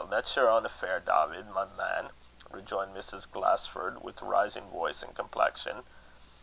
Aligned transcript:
that's 0.09 0.35
yer 0.35 0.49
ain 0.49 0.65
affair, 0.65 0.99
Dawvid, 0.99 1.47
my 1.53 1.65
man," 1.75 2.09
rejoined 2.49 2.95
Mrs. 2.95 3.29
Glasford, 3.29 4.01
with 4.01 4.19
rising 4.23 4.67
voice 4.71 5.03
and 5.03 5.13
complexion. 5.15 5.83